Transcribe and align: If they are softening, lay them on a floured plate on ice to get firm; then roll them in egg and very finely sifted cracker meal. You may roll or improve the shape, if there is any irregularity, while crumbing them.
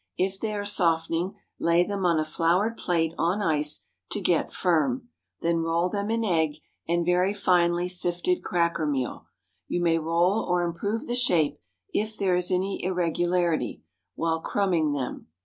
If 0.17 0.39
they 0.39 0.55
are 0.55 0.65
softening, 0.65 1.35
lay 1.59 1.83
them 1.83 2.07
on 2.07 2.17
a 2.17 2.25
floured 2.25 2.75
plate 2.75 3.13
on 3.19 3.39
ice 3.43 3.81
to 4.09 4.19
get 4.19 4.51
firm; 4.51 5.09
then 5.41 5.59
roll 5.61 5.89
them 5.89 6.09
in 6.09 6.23
egg 6.25 6.55
and 6.87 7.05
very 7.05 7.35
finely 7.35 7.87
sifted 7.87 8.43
cracker 8.43 8.87
meal. 8.87 9.27
You 9.67 9.79
may 9.79 9.99
roll 9.99 10.41
or 10.41 10.63
improve 10.63 11.05
the 11.05 11.13
shape, 11.13 11.59
if 11.93 12.17
there 12.17 12.33
is 12.35 12.49
any 12.49 12.83
irregularity, 12.83 13.83
while 14.15 14.41
crumbing 14.41 14.93
them. 14.93 15.27